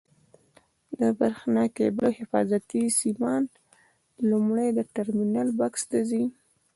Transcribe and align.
د 0.99 1.01
برېښنا 1.17 1.63
کېبل 1.77 2.03
او 2.07 2.13
حفاظتي 2.19 2.81
سیمان 3.01 3.43
لومړی 4.29 4.67
د 4.73 4.79
ټرمینل 4.95 5.47
بکس 5.59 5.81
ته 5.89 5.99
ځي. 6.09 6.23